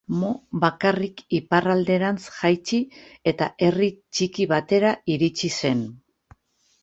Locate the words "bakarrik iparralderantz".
0.61-2.23